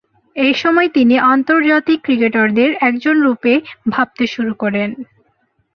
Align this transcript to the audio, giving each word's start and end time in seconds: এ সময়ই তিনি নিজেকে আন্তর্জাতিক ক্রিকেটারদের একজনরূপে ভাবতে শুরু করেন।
এ 0.35 0.49
সময়ই 0.53 0.89
তিনি 0.89 1.13
নিজেকে 1.13 1.27
আন্তর্জাতিক 1.33 1.97
ক্রিকেটারদের 2.01 2.69
একজনরূপে 2.81 3.53
ভাবতে 3.89 4.25
শুরু 4.27 4.53
করেন। 4.55 4.89